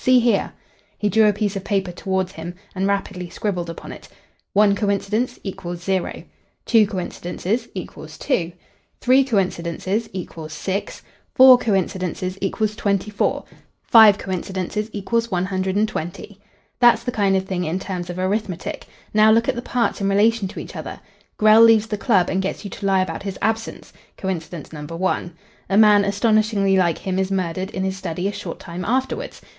[0.03, 0.53] See here."
[0.97, 4.07] He drew a piece of paper towards him and rapidly scribbled upon it.
[4.53, 6.23] One coincidence.....= 0
[6.65, 8.51] Two coincidences....= 2
[8.99, 11.01] Three coincidences...= 6
[11.35, 13.45] Four coincidences...= 24
[13.83, 16.39] Five coincidences...= 120
[16.79, 18.87] "That's the kind of thing in terms of arithmetic.
[19.13, 20.99] Now look at the parts in relation to each other.
[21.37, 23.93] Grell leaves the club and gets you to lie about his absence.
[24.17, 25.33] Coincidence number one.
[25.69, 29.41] A man astonishingly like him is murdered in his study a short time afterwards.